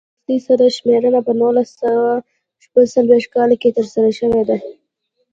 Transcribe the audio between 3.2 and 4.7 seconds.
کال کې ترسره شوې وه.